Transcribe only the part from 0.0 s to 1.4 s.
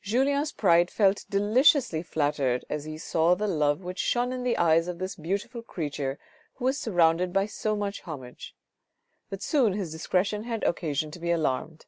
Julien's pride felt